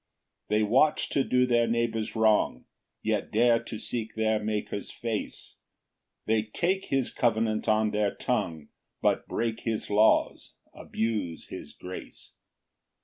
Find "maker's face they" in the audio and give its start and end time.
4.39-6.41